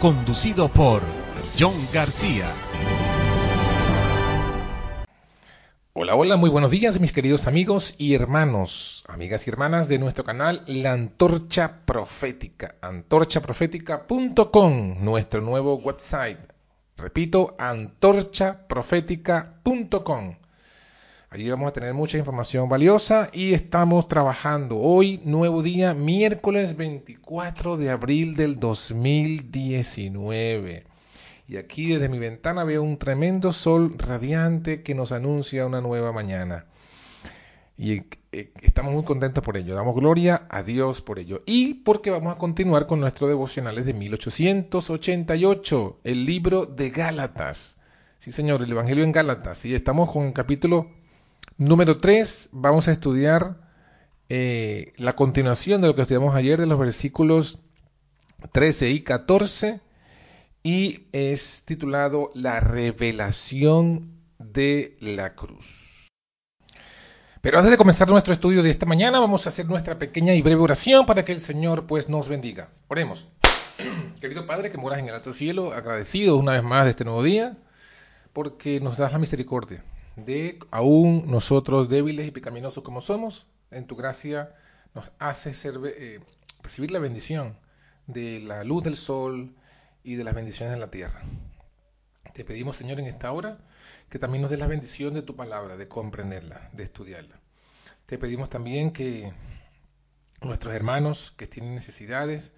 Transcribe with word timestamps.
conducido 0.00 0.68
por 0.68 1.02
John 1.58 1.74
García. 1.92 2.54
Hola, 5.92 6.14
hola, 6.14 6.36
muy 6.36 6.48
buenos 6.48 6.70
días 6.70 7.00
mis 7.00 7.12
queridos 7.12 7.48
amigos 7.48 7.96
y 7.98 8.14
hermanos, 8.14 9.04
amigas 9.08 9.44
y 9.46 9.50
hermanas 9.50 9.88
de 9.88 9.98
nuestro 9.98 10.22
canal 10.22 10.62
La 10.66 10.92
Antorcha 10.92 11.84
Profética, 11.84 12.76
antorchaprofética.com, 12.80 15.04
nuestro 15.04 15.40
nuevo 15.40 15.74
website. 15.74 16.38
Repito, 16.96 17.56
antorchaprofética.com. 17.58 20.36
Allí 21.30 21.50
vamos 21.50 21.68
a 21.68 21.74
tener 21.74 21.92
mucha 21.92 22.16
información 22.16 22.70
valiosa 22.70 23.28
y 23.34 23.52
estamos 23.52 24.08
trabajando 24.08 24.78
hoy, 24.78 25.20
nuevo 25.26 25.62
día, 25.62 25.92
miércoles 25.92 26.74
24 26.74 27.76
de 27.76 27.90
abril 27.90 28.34
del 28.34 28.58
2019. 28.58 30.86
Y 31.46 31.58
aquí 31.58 31.88
desde 31.88 32.08
mi 32.08 32.18
ventana 32.18 32.64
veo 32.64 32.82
un 32.82 32.96
tremendo 32.96 33.52
sol 33.52 33.94
radiante 33.98 34.82
que 34.82 34.94
nos 34.94 35.12
anuncia 35.12 35.66
una 35.66 35.82
nueva 35.82 36.12
mañana. 36.12 36.64
Y 37.76 38.04
eh, 38.32 38.50
estamos 38.62 38.94
muy 38.94 39.04
contentos 39.04 39.44
por 39.44 39.58
ello. 39.58 39.74
Damos 39.74 39.96
gloria 39.96 40.46
a 40.48 40.62
Dios 40.62 41.02
por 41.02 41.18
ello. 41.18 41.42
Y 41.44 41.74
porque 41.74 42.10
vamos 42.10 42.34
a 42.34 42.38
continuar 42.38 42.86
con 42.86 43.00
nuestro 43.00 43.28
devocionales 43.28 43.84
de 43.84 43.92
1888, 43.92 46.00
el 46.04 46.24
libro 46.24 46.64
de 46.64 46.88
Gálatas. 46.88 47.76
Sí, 48.16 48.32
señor, 48.32 48.62
el 48.62 48.72
Evangelio 48.72 49.04
en 49.04 49.12
Gálatas. 49.12 49.66
Y 49.66 49.74
estamos 49.74 50.10
con 50.10 50.24
el 50.24 50.32
capítulo 50.32 50.96
Número 51.58 51.98
3, 51.98 52.50
vamos 52.52 52.86
a 52.86 52.92
estudiar 52.92 53.56
eh, 54.28 54.92
la 54.96 55.16
continuación 55.16 55.80
de 55.80 55.88
lo 55.88 55.96
que 55.96 56.02
estudiamos 56.02 56.36
ayer 56.36 56.60
de 56.60 56.66
los 56.66 56.78
versículos 56.78 57.58
13 58.52 58.90
y 58.90 59.02
14 59.02 59.80
y 60.62 61.08
es 61.10 61.64
titulado 61.64 62.30
La 62.34 62.60
revelación 62.60 64.20
de 64.38 64.96
la 65.00 65.34
cruz. 65.34 66.06
Pero 67.40 67.58
antes 67.58 67.72
de 67.72 67.76
comenzar 67.76 68.06
nuestro 68.06 68.32
estudio 68.32 68.62
de 68.62 68.70
esta 68.70 68.86
mañana, 68.86 69.18
vamos 69.18 69.44
a 69.44 69.48
hacer 69.48 69.66
nuestra 69.66 69.98
pequeña 69.98 70.34
y 70.34 70.42
breve 70.42 70.62
oración 70.62 71.06
para 71.06 71.24
que 71.24 71.32
el 71.32 71.40
Señor 71.40 71.88
pues 71.88 72.08
nos 72.08 72.28
bendiga. 72.28 72.70
Oremos. 72.86 73.30
Querido 74.20 74.46
Padre 74.46 74.70
que 74.70 74.78
moras 74.78 75.00
en 75.00 75.08
el 75.08 75.14
alto 75.14 75.32
cielo, 75.32 75.72
agradecido 75.72 76.36
una 76.36 76.52
vez 76.52 76.62
más 76.62 76.84
de 76.84 76.92
este 76.92 77.04
nuevo 77.04 77.24
día, 77.24 77.58
porque 78.32 78.78
nos 78.78 78.96
das 78.96 79.10
la 79.10 79.18
misericordia 79.18 79.82
de 80.24 80.58
aún 80.70 81.24
nosotros 81.26 81.88
débiles 81.88 82.26
y 82.26 82.30
pecaminosos 82.30 82.82
como 82.84 83.00
somos, 83.00 83.46
en 83.70 83.86
tu 83.86 83.96
gracia 83.96 84.54
nos 84.94 85.12
hace 85.18 85.52
eh, 85.64 86.20
recibir 86.62 86.90
la 86.90 86.98
bendición 86.98 87.58
de 88.06 88.40
la 88.40 88.64
luz 88.64 88.82
del 88.82 88.96
sol 88.96 89.54
y 90.02 90.14
de 90.16 90.24
las 90.24 90.34
bendiciones 90.34 90.74
de 90.74 90.80
la 90.80 90.90
tierra. 90.90 91.22
Te 92.32 92.44
pedimos, 92.44 92.76
Señor, 92.76 93.00
en 93.00 93.06
esta 93.06 93.32
hora 93.32 93.58
que 94.08 94.18
también 94.18 94.42
nos 94.42 94.50
des 94.50 94.60
la 94.60 94.66
bendición 94.66 95.14
de 95.14 95.22
tu 95.22 95.36
palabra, 95.36 95.76
de 95.76 95.88
comprenderla, 95.88 96.70
de 96.72 96.84
estudiarla. 96.84 97.40
Te 98.06 98.16
pedimos 98.16 98.48
también 98.48 98.92
que 98.92 99.32
nuestros 100.40 100.74
hermanos 100.74 101.34
que 101.36 101.46
tienen 101.46 101.74
necesidades 101.74 102.54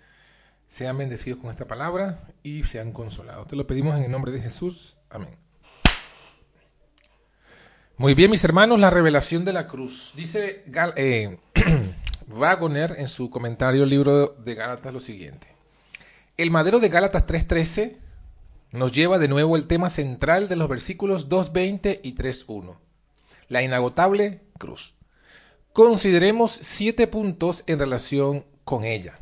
sean 0.66 0.98
bendecidos 0.98 1.40
con 1.40 1.50
esta 1.50 1.66
palabra 1.66 2.28
y 2.42 2.62
sean 2.64 2.92
consolados. 2.92 3.48
Te 3.48 3.56
lo 3.56 3.66
pedimos 3.66 3.96
en 3.96 4.04
el 4.04 4.10
nombre 4.10 4.30
de 4.32 4.40
Jesús. 4.40 4.98
Amén. 5.08 5.49
Muy 8.00 8.14
bien, 8.14 8.30
mis 8.30 8.44
hermanos, 8.44 8.80
la 8.80 8.88
revelación 8.88 9.44
de 9.44 9.52
la 9.52 9.66
cruz. 9.66 10.14
Dice 10.16 10.64
eh, 10.96 11.36
Wagoner 12.28 12.94
en 12.96 13.08
su 13.08 13.28
comentario 13.28 13.82
al 13.82 13.90
libro 13.90 14.28
de 14.42 14.54
Gálatas 14.54 14.94
lo 14.94 15.00
siguiente. 15.00 15.48
El 16.38 16.50
madero 16.50 16.80
de 16.80 16.88
Gálatas 16.88 17.26
3.13 17.26 17.98
nos 18.72 18.92
lleva 18.92 19.18
de 19.18 19.28
nuevo 19.28 19.54
el 19.54 19.66
tema 19.66 19.90
central 19.90 20.48
de 20.48 20.56
los 20.56 20.66
versículos 20.66 21.28
2.20 21.28 22.00
y 22.02 22.14
3.1. 22.14 22.78
La 23.48 23.62
inagotable 23.62 24.40
cruz. 24.56 24.94
Consideremos 25.74 26.52
siete 26.52 27.06
puntos 27.06 27.64
en 27.66 27.80
relación 27.80 28.46
con 28.64 28.84
ella. 28.84 29.18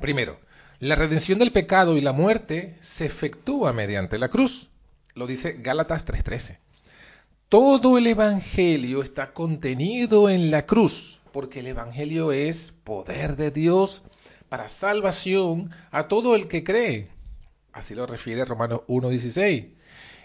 Primero, 0.00 0.40
la 0.78 0.96
redención 0.96 1.38
del 1.38 1.52
pecado 1.52 1.98
y 1.98 2.00
la 2.00 2.14
muerte 2.14 2.78
se 2.80 3.04
efectúa 3.04 3.74
mediante 3.74 4.16
la 4.16 4.30
cruz. 4.30 4.70
Lo 5.14 5.26
dice 5.26 5.58
Gálatas 5.60 6.06
3.13. 6.06 6.56
Todo 7.48 7.96
el 7.96 8.08
Evangelio 8.08 9.04
está 9.04 9.32
contenido 9.32 10.28
en 10.28 10.50
la 10.50 10.66
cruz, 10.66 11.20
porque 11.30 11.60
el 11.60 11.68
Evangelio 11.68 12.32
es 12.32 12.72
poder 12.72 13.36
de 13.36 13.52
Dios 13.52 14.02
para 14.48 14.68
salvación 14.68 15.70
a 15.92 16.08
todo 16.08 16.34
el 16.34 16.48
que 16.48 16.64
cree. 16.64 17.08
Así 17.72 17.94
lo 17.94 18.04
refiere 18.04 18.44
Romanos 18.44 18.80
1.16. 18.88 19.74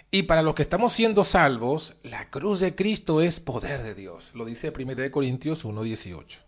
Y 0.09 0.23
para 0.23 0.41
los 0.41 0.55
que 0.55 0.63
estamos 0.63 0.93
siendo 0.93 1.23
salvos, 1.23 1.95
la 2.01 2.27
cruz 2.31 2.59
de 2.59 2.73
Cristo 2.73 3.21
es 3.21 3.39
poder 3.39 3.83
de 3.83 3.93
Dios. 3.93 4.31
Lo 4.33 4.43
dice 4.43 4.73
1 4.75 5.11
Corintios 5.11 5.63
1.18. 5.63 6.39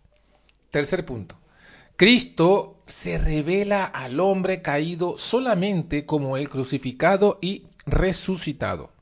Tercer 0.70 1.06
punto. 1.06 1.38
Cristo 1.94 2.82
se 2.88 3.18
revela 3.18 3.84
al 3.84 4.18
hombre 4.18 4.60
caído 4.60 5.18
solamente 5.18 6.04
como 6.04 6.36
el 6.36 6.48
crucificado 6.48 7.38
y 7.40 7.68
resucitado. 7.86 8.93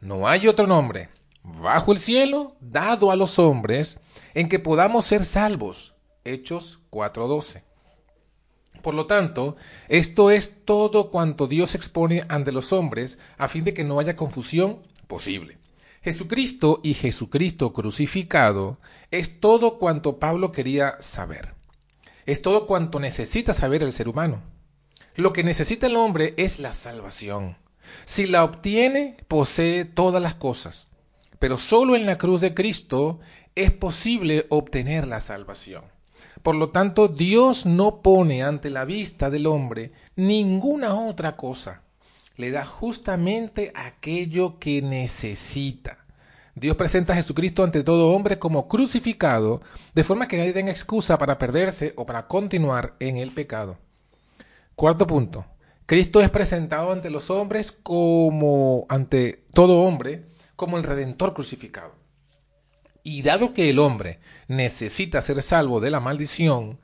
No 0.00 0.26
hay 0.26 0.48
otro 0.48 0.66
nombre 0.66 1.10
bajo 1.42 1.92
el 1.92 1.98
cielo 1.98 2.56
dado 2.60 3.10
a 3.10 3.16
los 3.16 3.38
hombres 3.38 4.00
en 4.32 4.48
que 4.48 4.58
podamos 4.58 5.04
ser 5.04 5.26
salvos. 5.26 5.94
Hechos 6.24 6.80
4:12. 6.90 7.62
Por 8.82 8.94
lo 8.94 9.06
tanto, 9.06 9.56
esto 9.88 10.30
es 10.30 10.64
todo 10.64 11.10
cuanto 11.10 11.46
Dios 11.46 11.74
expone 11.74 12.24
ante 12.28 12.50
los 12.50 12.72
hombres 12.72 13.18
a 13.36 13.48
fin 13.48 13.64
de 13.64 13.74
que 13.74 13.84
no 13.84 14.00
haya 14.00 14.16
confusión 14.16 14.80
posible. 15.06 15.58
Jesucristo 16.02 16.80
y 16.82 16.94
Jesucristo 16.94 17.74
crucificado 17.74 18.78
es 19.10 19.38
todo 19.38 19.78
cuanto 19.78 20.18
Pablo 20.18 20.50
quería 20.50 20.96
saber. 21.00 21.54
Es 22.24 22.40
todo 22.40 22.66
cuanto 22.66 23.00
necesita 23.00 23.52
saber 23.52 23.82
el 23.82 23.92
ser 23.92 24.08
humano. 24.08 24.42
Lo 25.14 25.34
que 25.34 25.44
necesita 25.44 25.88
el 25.88 25.96
hombre 25.96 26.32
es 26.38 26.58
la 26.58 26.72
salvación. 26.72 27.58
Si 28.04 28.26
la 28.26 28.44
obtiene, 28.44 29.16
posee 29.28 29.84
todas 29.84 30.22
las 30.22 30.34
cosas. 30.34 30.88
Pero 31.38 31.56
solo 31.56 31.96
en 31.96 32.06
la 32.06 32.18
cruz 32.18 32.40
de 32.40 32.54
Cristo 32.54 33.20
es 33.54 33.70
posible 33.70 34.46
obtener 34.50 35.06
la 35.06 35.20
salvación. 35.20 35.84
Por 36.42 36.54
lo 36.54 36.70
tanto, 36.70 37.08
Dios 37.08 37.66
no 37.66 38.00
pone 38.02 38.42
ante 38.42 38.70
la 38.70 38.84
vista 38.84 39.30
del 39.30 39.46
hombre 39.46 39.92
ninguna 40.16 40.94
otra 40.94 41.36
cosa. 41.36 41.82
Le 42.36 42.50
da 42.50 42.64
justamente 42.64 43.72
aquello 43.74 44.58
que 44.58 44.80
necesita. 44.80 45.98
Dios 46.54 46.76
presenta 46.76 47.12
a 47.12 47.16
Jesucristo 47.16 47.62
ante 47.62 47.84
todo 47.84 48.12
hombre 48.12 48.38
como 48.38 48.68
crucificado, 48.68 49.62
de 49.94 50.04
forma 50.04 50.28
que 50.28 50.36
nadie 50.36 50.52
tenga 50.52 50.70
excusa 50.70 51.18
para 51.18 51.38
perderse 51.38 51.92
o 51.96 52.06
para 52.06 52.26
continuar 52.26 52.96
en 53.00 53.18
el 53.18 53.32
pecado. 53.32 53.78
Cuarto 54.74 55.06
punto. 55.06 55.44
Cristo 55.90 56.20
es 56.20 56.30
presentado 56.30 56.92
ante 56.92 57.10
los 57.10 57.30
hombres 57.30 57.72
como 57.72 58.86
ante 58.88 59.44
todo 59.52 59.80
hombre 59.80 60.24
como 60.54 60.78
el 60.78 60.84
Redentor 60.84 61.34
crucificado. 61.34 61.96
Y 63.02 63.22
dado 63.22 63.52
que 63.52 63.70
el 63.70 63.80
hombre 63.80 64.20
necesita 64.46 65.20
ser 65.20 65.42
salvo 65.42 65.80
de 65.80 65.90
la 65.90 65.98
maldición, 65.98 66.78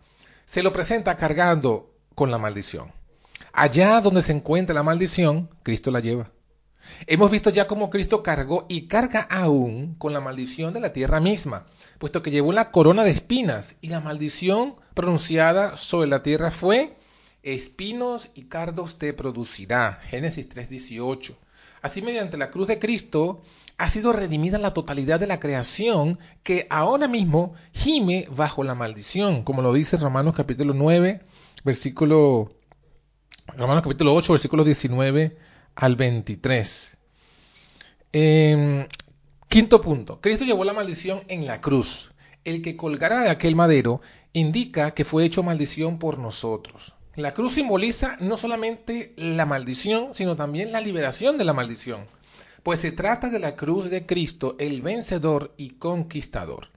se 0.44 0.64
lo 0.64 0.72
presenta 0.72 1.16
cargando 1.16 1.94
con 2.16 2.32
la 2.32 2.38
maldición. 2.38 2.90
Allá 3.52 4.00
donde 4.00 4.22
se 4.22 4.32
encuentra 4.32 4.74
la 4.74 4.82
maldición, 4.82 5.50
Cristo 5.62 5.92
la 5.92 6.00
lleva. 6.00 6.32
Hemos 7.06 7.30
visto 7.30 7.50
ya 7.50 7.68
cómo 7.68 7.90
Cristo 7.90 8.24
cargó 8.24 8.66
y 8.68 8.88
carga 8.88 9.20
aún 9.20 9.94
con 9.98 10.14
la 10.14 10.20
maldición 10.20 10.74
de 10.74 10.80
la 10.80 10.92
tierra 10.92 11.20
misma, 11.20 11.66
puesto 12.00 12.22
que 12.22 12.32
llevó 12.32 12.50
la 12.50 12.72
corona 12.72 13.04
de 13.04 13.12
espinas 13.12 13.76
y 13.80 13.88
la 13.88 14.00
maldición 14.00 14.74
pronunciada 14.94 15.76
sobre 15.76 16.08
la 16.08 16.24
tierra 16.24 16.50
fue 16.50 16.96
espinos 17.46 18.30
y 18.34 18.46
cardos 18.46 18.98
te 18.98 19.12
producirá. 19.12 20.00
Génesis 20.08 20.48
3:18. 20.48 21.36
Así 21.80 22.02
mediante 22.02 22.36
la 22.36 22.50
cruz 22.50 22.66
de 22.66 22.80
Cristo 22.80 23.40
ha 23.78 23.88
sido 23.88 24.12
redimida 24.12 24.58
la 24.58 24.74
totalidad 24.74 25.20
de 25.20 25.28
la 25.28 25.38
creación 25.38 26.18
que 26.42 26.66
ahora 26.70 27.06
mismo 27.06 27.54
gime 27.72 28.26
bajo 28.34 28.64
la 28.64 28.74
maldición, 28.74 29.44
como 29.44 29.62
lo 29.62 29.72
dice 29.72 29.96
Romanos 29.96 30.34
capítulo 30.34 30.74
9, 30.74 31.20
versículo 31.64 32.50
Romanos 33.56 33.84
capítulo 33.84 34.14
8, 34.14 34.32
versículos 34.32 34.66
19 34.66 35.36
al 35.76 35.94
23. 35.94 36.96
Em, 38.12 38.88
quinto 39.48 39.80
punto. 39.80 40.20
Cristo 40.20 40.44
llevó 40.44 40.64
la 40.64 40.72
maldición 40.72 41.22
en 41.28 41.46
la 41.46 41.60
cruz. 41.60 42.12
El 42.44 42.62
que 42.62 42.76
colgara 42.76 43.20
de 43.20 43.30
aquel 43.30 43.54
madero 43.54 44.00
indica 44.32 44.92
que 44.92 45.04
fue 45.04 45.24
hecho 45.24 45.44
maldición 45.44 45.98
por 45.98 46.18
nosotros. 46.18 46.96
La 47.16 47.32
cruz 47.32 47.54
simboliza 47.54 48.18
no 48.20 48.36
solamente 48.36 49.14
la 49.16 49.46
maldición, 49.46 50.14
sino 50.14 50.36
también 50.36 50.70
la 50.70 50.82
liberación 50.82 51.38
de 51.38 51.44
la 51.44 51.54
maldición, 51.54 52.04
pues 52.62 52.80
se 52.80 52.92
trata 52.92 53.30
de 53.30 53.38
la 53.38 53.56
cruz 53.56 53.88
de 53.88 54.04
Cristo, 54.04 54.54
el 54.58 54.82
vencedor 54.82 55.54
y 55.56 55.70
conquistador. 55.70 56.68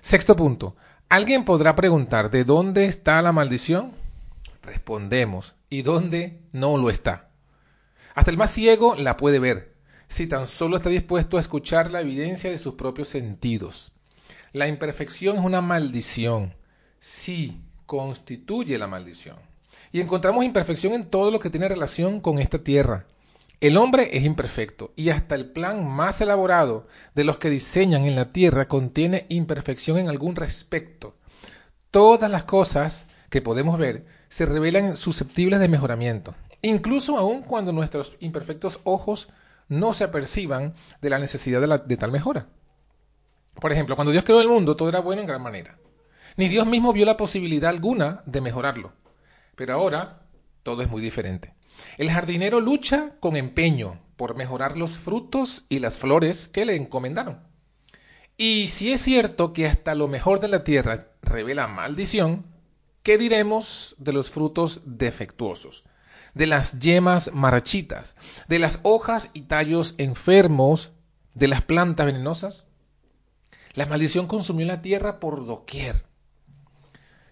Sexto 0.00 0.34
punto. 0.34 0.74
¿Alguien 1.08 1.44
podrá 1.44 1.76
preguntar 1.76 2.32
de 2.32 2.42
dónde 2.42 2.86
está 2.86 3.22
la 3.22 3.30
maldición? 3.30 3.92
Respondemos, 4.60 5.54
¿y 5.68 5.82
dónde 5.82 6.40
no 6.50 6.76
lo 6.76 6.90
está? 6.90 7.30
Hasta 8.16 8.32
el 8.32 8.38
más 8.38 8.50
ciego 8.50 8.96
la 8.96 9.16
puede 9.16 9.38
ver, 9.38 9.76
si 10.08 10.26
tan 10.26 10.48
solo 10.48 10.78
está 10.78 10.90
dispuesto 10.90 11.36
a 11.36 11.40
escuchar 11.40 11.92
la 11.92 12.00
evidencia 12.00 12.50
de 12.50 12.58
sus 12.58 12.74
propios 12.74 13.06
sentidos. 13.06 13.92
La 14.52 14.66
imperfección 14.66 15.36
es 15.36 15.44
una 15.44 15.60
maldición. 15.60 16.56
Sí, 16.98 17.60
constituye 17.86 18.76
la 18.76 18.88
maldición. 18.88 19.36
Y 19.92 20.00
encontramos 20.00 20.44
imperfección 20.44 20.92
en 20.94 21.06
todo 21.06 21.30
lo 21.30 21.40
que 21.40 21.50
tiene 21.50 21.68
relación 21.68 22.20
con 22.20 22.38
esta 22.38 22.58
tierra. 22.58 23.06
El 23.60 23.76
hombre 23.76 24.16
es 24.16 24.24
imperfecto 24.24 24.92
y 24.96 25.10
hasta 25.10 25.34
el 25.34 25.50
plan 25.50 25.86
más 25.86 26.20
elaborado 26.22 26.86
de 27.14 27.24
los 27.24 27.36
que 27.36 27.50
diseñan 27.50 28.06
en 28.06 28.16
la 28.16 28.32
tierra 28.32 28.68
contiene 28.68 29.26
imperfección 29.28 29.98
en 29.98 30.08
algún 30.08 30.34
respecto. 30.34 31.16
Todas 31.90 32.30
las 32.30 32.44
cosas 32.44 33.04
que 33.28 33.42
podemos 33.42 33.78
ver 33.78 34.06
se 34.30 34.46
revelan 34.46 34.96
susceptibles 34.96 35.60
de 35.60 35.68
mejoramiento, 35.68 36.34
incluso 36.62 37.18
aun 37.18 37.42
cuando 37.42 37.72
nuestros 37.72 38.16
imperfectos 38.20 38.80
ojos 38.84 39.28
no 39.68 39.92
se 39.92 40.04
aperciban 40.04 40.74
de 41.02 41.10
la 41.10 41.18
necesidad 41.18 41.60
de, 41.60 41.80
de 41.84 41.96
tal 41.98 42.12
mejora. 42.12 42.46
Por 43.60 43.72
ejemplo, 43.72 43.94
cuando 43.94 44.12
Dios 44.12 44.24
creó 44.24 44.40
el 44.40 44.48
mundo, 44.48 44.74
todo 44.74 44.88
era 44.88 45.00
bueno 45.00 45.20
en 45.20 45.28
gran 45.28 45.42
manera. 45.42 45.78
Ni 46.36 46.48
Dios 46.48 46.66
mismo 46.66 46.92
vio 46.94 47.04
la 47.04 47.18
posibilidad 47.18 47.68
alguna 47.68 48.22
de 48.24 48.40
mejorarlo. 48.40 48.92
Pero 49.60 49.74
ahora 49.74 50.22
todo 50.62 50.80
es 50.80 50.88
muy 50.88 51.02
diferente. 51.02 51.52
El 51.98 52.10
jardinero 52.10 52.60
lucha 52.60 53.16
con 53.20 53.36
empeño 53.36 54.00
por 54.16 54.34
mejorar 54.34 54.78
los 54.78 54.92
frutos 54.92 55.66
y 55.68 55.80
las 55.80 55.98
flores 55.98 56.48
que 56.48 56.64
le 56.64 56.76
encomendaron. 56.76 57.40
Y 58.38 58.68
si 58.68 58.90
es 58.90 59.02
cierto 59.02 59.52
que 59.52 59.66
hasta 59.66 59.94
lo 59.94 60.08
mejor 60.08 60.40
de 60.40 60.48
la 60.48 60.64
tierra 60.64 61.08
revela 61.20 61.68
maldición, 61.68 62.46
¿qué 63.02 63.18
diremos 63.18 63.96
de 63.98 64.14
los 64.14 64.30
frutos 64.30 64.80
defectuosos? 64.86 65.84
De 66.32 66.46
las 66.46 66.78
yemas 66.80 67.30
marchitas, 67.34 68.14
de 68.48 68.60
las 68.60 68.80
hojas 68.82 69.28
y 69.34 69.42
tallos 69.42 69.94
enfermos, 69.98 70.92
de 71.34 71.48
las 71.48 71.60
plantas 71.60 72.06
venenosas? 72.06 72.66
La 73.74 73.84
maldición 73.84 74.26
consumió 74.26 74.64
la 74.64 74.80
tierra 74.80 75.20
por 75.20 75.44
doquier. 75.44 76.08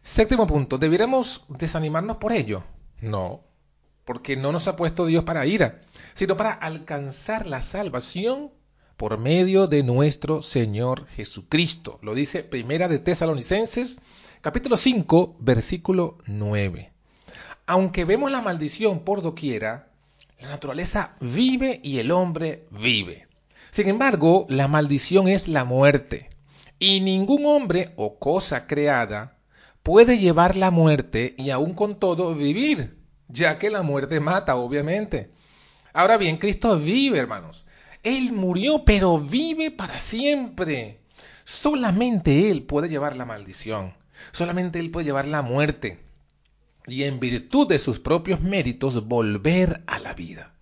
Séptimo 0.09 0.47
punto, 0.47 0.79
¿debiéramos 0.79 1.45
desanimarnos 1.51 2.17
por 2.17 2.33
ello? 2.33 2.65
No, 3.03 3.45
porque 4.07 4.39
no 4.39 4.53
nos 4.53 4.67
ha 4.67 4.75
puesto 4.75 5.05
Dios 5.05 5.25
para 5.25 5.45
ira, 5.45 5.83
sino 6.15 6.35
para 6.35 6.53
alcanzar 6.53 7.47
la 7.47 7.61
salvación 7.61 8.51
por 8.97 9.19
medio 9.19 9.67
de 9.67 9.83
nuestro 9.83 10.41
Señor 10.41 11.07
Jesucristo. 11.09 11.99
Lo 12.01 12.15
dice 12.15 12.43
Primera 12.43 12.89
de 12.89 13.01
Tesalonicenses, 13.01 13.99
capítulo 14.41 14.79
5, 14.79 15.37
versículo 15.41 16.17
9. 16.25 16.91
Aunque 17.67 18.07
vemos 18.07 18.33
la 18.33 18.41
maldición 18.41 19.01
por 19.01 19.21
doquiera, 19.21 19.91
la 20.41 20.49
naturaleza 20.49 21.17
vive 21.21 21.81
y 21.85 21.99
el 21.99 22.13
hombre 22.13 22.65
vive. 22.71 23.29
Sin 23.71 23.89
embargo, 23.89 24.47
la 24.49 24.69
maldición 24.69 25.29
es 25.29 25.49
la 25.49 25.67
muerte, 25.67 26.31
y 26.79 27.03
ningún 27.03 27.45
hombre 27.45 27.93
o 27.97 28.19
cosa 28.19 28.67
creada 28.67 29.38
puede 29.89 30.19
llevar 30.19 30.55
la 30.55 30.71
muerte 30.71 31.35
y 31.39 31.49
aún 31.49 31.73
con 31.73 31.99
todo 31.99 32.35
vivir, 32.35 32.99
ya 33.27 33.59
que 33.59 33.71
la 33.71 33.81
muerte 33.81 34.21
mata, 34.21 34.57
obviamente. 34.57 35.31
Ahora 35.95 36.19
bien, 36.19 36.37
Cristo 36.37 36.79
vive, 36.79 37.19
hermanos. 37.19 37.67
Él 38.03 38.33
murió, 38.33 38.85
pero 38.85 39.19
vive 39.19 39.71
para 39.71 39.99
siempre. 39.99 41.01
Solamente 41.47 42.51
Él 42.51 42.65
puede 42.65 42.91
llevar 42.91 43.17
la 43.17 43.25
maldición. 43.25 43.95
Solamente 44.31 44.79
Él 44.79 44.91
puede 44.91 45.07
llevar 45.07 45.27
la 45.27 45.41
muerte. 45.41 46.05
Y 46.87 47.05
en 47.05 47.19
virtud 47.19 47.67
de 47.67 47.79
sus 47.79 47.99
propios 47.99 48.43
méritos 48.43 49.09
volver 49.09 49.85
a 49.87 50.01
la 50.01 50.13
vida. 50.13 50.53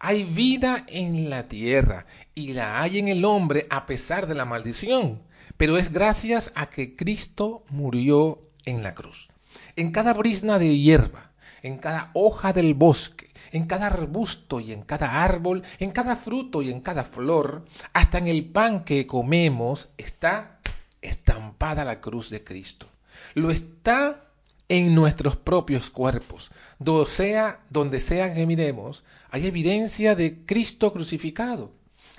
Hay 0.00 0.24
vida 0.24 0.84
en 0.88 1.30
la 1.30 1.46
tierra 1.46 2.06
y 2.34 2.54
la 2.54 2.82
hay 2.82 2.98
en 2.98 3.06
el 3.06 3.24
hombre 3.24 3.64
a 3.70 3.86
pesar 3.86 4.26
de 4.26 4.34
la 4.34 4.44
maldición. 4.44 5.22
Pero 5.56 5.78
es 5.78 5.92
gracias 5.92 6.50
a 6.56 6.68
que 6.68 6.96
Cristo 6.96 7.62
murió 7.68 8.48
en 8.64 8.82
la 8.82 8.94
cruz. 8.94 9.28
En 9.76 9.90
cada 9.92 10.12
brisna 10.12 10.58
de 10.58 10.78
hierba, 10.78 11.32
en 11.62 11.78
cada 11.78 12.10
hoja 12.14 12.52
del 12.52 12.74
bosque, 12.74 13.32
en 13.52 13.66
cada 13.66 13.86
arbusto 13.86 14.60
y 14.60 14.72
en 14.72 14.82
cada 14.82 15.22
árbol, 15.22 15.62
en 15.78 15.90
cada 15.90 16.16
fruto 16.16 16.62
y 16.62 16.70
en 16.70 16.80
cada 16.80 17.04
flor, 17.04 17.64
hasta 17.92 18.18
en 18.18 18.26
el 18.26 18.46
pan 18.46 18.84
que 18.84 19.06
comemos, 19.06 19.90
está 19.98 20.58
estampada 21.02 21.84
la 21.84 22.00
cruz 22.00 22.30
de 22.30 22.42
Cristo. 22.42 22.86
Lo 23.34 23.50
está 23.50 24.24
en 24.68 24.94
nuestros 24.94 25.36
propios 25.36 25.90
cuerpos. 25.90 26.50
Donde 26.78 27.10
sea, 27.10 27.60
donde 27.68 28.00
sea 28.00 28.32
que 28.32 28.46
miremos, 28.46 29.04
hay 29.30 29.46
evidencia 29.46 30.14
de 30.14 30.46
Cristo 30.46 30.92
crucificado. 30.92 31.72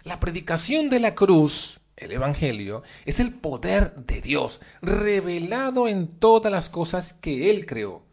La 0.03 0.19
predicación 0.19 0.89
de 0.89 0.99
la 0.99 1.15
cruz 1.15 1.79
el 1.97 2.11
Evangelio, 2.11 2.83
es 3.05 3.19
el 3.19 3.33
poder 3.33 3.95
de 3.95 4.21
Dios 4.21 4.61
revelado 4.81 5.87
en 5.87 6.07
todas 6.07 6.51
las 6.51 6.69
cosas 6.69 7.13
que 7.13 7.49
Él 7.49 7.65
creó. 7.65 8.03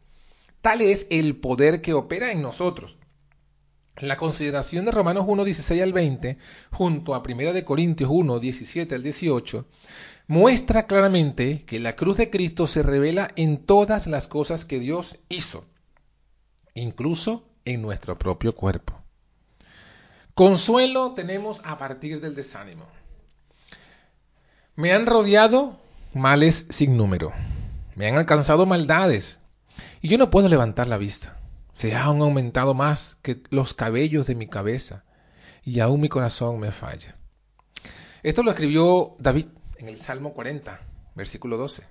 Tal 0.61 0.81
es 0.83 1.07
el 1.11 1.37
poder 1.37 1.81
que 1.81 1.95
opera 1.95 2.33
en 2.33 2.43
nosotros. 2.43 2.99
La 3.97 4.17
consideración 4.17 4.85
de 4.85 4.93
Romanos 4.93 5.25
1, 5.27 5.45
16 5.45 5.83
al 5.83 5.93
20, 5.93 6.39
junto 6.71 7.15
a 7.15 7.23
1 7.23 7.53
de 7.53 7.65
Corintios 7.65 8.11
1, 8.13 8.39
17 8.39 8.95
al 8.95 9.03
18, 9.03 9.67
muestra 10.27 10.87
claramente 10.87 11.65
que 11.65 11.81
la 11.81 11.97
cruz 11.97 12.17
de 12.17 12.31
Cristo 12.31 12.67
se 12.67 12.83
revela 12.83 13.31
en 13.37 13.59
todas 13.59 14.07
las 14.07 14.29
cosas 14.29 14.65
que 14.65 14.79
Dios 14.79 15.19
hizo, 15.29 15.67
incluso 16.75 17.49
en 17.65 17.83
nuestro 17.83 18.19
propio 18.19 18.55
cuerpo. 18.55 19.03
Consuelo 20.35 21.13
tenemos 21.13 21.61
a 21.65 21.77
partir 21.77 22.21
del 22.21 22.35
desánimo. 22.35 22.87
Me 24.81 24.95
han 24.95 25.05
rodeado 25.05 25.79
males 26.15 26.67
sin 26.71 26.97
número. 26.97 27.35
Me 27.97 28.09
han 28.09 28.17
alcanzado 28.17 28.65
maldades. 28.65 29.39
Y 30.01 30.09
yo 30.09 30.17
no 30.17 30.31
puedo 30.31 30.49
levantar 30.49 30.89
la 30.89 30.97
vista. 30.97 31.39
Se 31.71 31.95
han 31.95 32.23
aumentado 32.23 32.73
más 32.73 33.19
que 33.21 33.43
los 33.51 33.75
cabellos 33.75 34.27
de 34.27 34.37
mi 34.37 34.47
cabeza. 34.47 35.05
Y 35.65 35.81
aún 35.81 36.01
mi 36.01 36.09
corazón 36.09 36.59
me 36.61 36.73
falla. 36.73 37.19
Esto 38.23 38.43
lo 38.43 38.53
escribió 38.53 39.17
David 39.19 39.49
en 39.77 39.91
el 39.91 39.99
Salmo 39.99 40.33
40, 40.33 40.81
versículo 41.15 41.59
12. 41.59 41.83